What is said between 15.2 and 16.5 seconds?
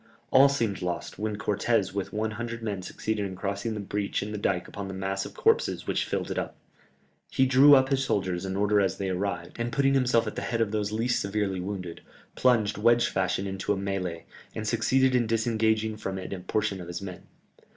disengaging from it a